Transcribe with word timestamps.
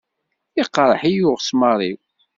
Iqṛeḥ-iyi 0.61 1.23
uɣesmaṛ-iw. 1.31 1.97